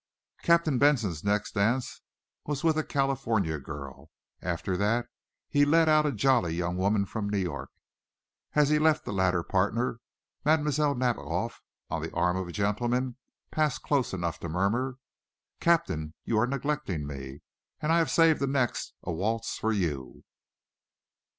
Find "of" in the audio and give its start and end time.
12.35-12.47